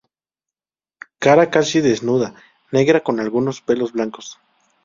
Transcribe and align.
Cara 1.25 1.45
casi 1.55 1.79
desnuda, 1.79 2.29
negra 2.75 2.99
con 3.03 3.19
algunos 3.19 3.61
pelos 3.67 3.93
blancos. 3.93 4.27